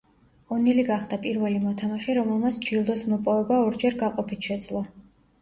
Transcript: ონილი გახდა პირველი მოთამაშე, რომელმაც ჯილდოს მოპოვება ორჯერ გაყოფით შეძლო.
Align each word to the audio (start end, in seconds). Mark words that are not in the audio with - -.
ონილი 0.55 0.85
გახდა 0.87 1.19
პირველი 1.25 1.59
მოთამაშე, 1.65 2.15
რომელმაც 2.19 2.59
ჯილდოს 2.71 3.05
მოპოვება 3.13 3.61
ორჯერ 3.69 4.01
გაყოფით 4.03 4.51
შეძლო. 4.51 4.85